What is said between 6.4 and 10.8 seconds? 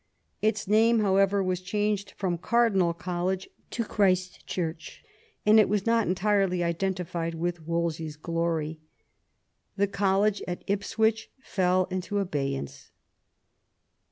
identified with Wolsejr's glory. The college at